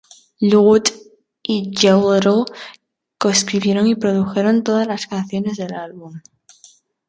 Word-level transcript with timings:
Lorde 0.39 0.93
y 1.43 1.71
Joel 1.79 2.21
Little 2.23 2.45
co-escribieron 3.19 3.85
y 3.85 3.93
produjeron 3.93 4.63
todas 4.63 4.87
las 4.87 5.05
canciones 5.05 5.57
del 5.57 5.73
álbum. 5.75 6.19